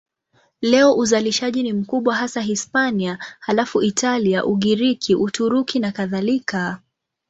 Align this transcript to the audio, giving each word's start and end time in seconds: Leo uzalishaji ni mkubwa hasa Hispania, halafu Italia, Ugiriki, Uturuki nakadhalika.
Leo 0.61 0.93
uzalishaji 0.93 1.63
ni 1.63 1.73
mkubwa 1.73 2.15
hasa 2.15 2.41
Hispania, 2.41 3.17
halafu 3.39 3.81
Italia, 3.81 4.45
Ugiriki, 4.45 5.15
Uturuki 5.15 5.79
nakadhalika. 5.79 6.79